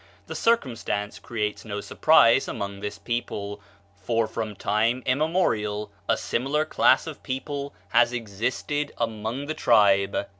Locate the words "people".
2.97-3.61, 7.21-7.75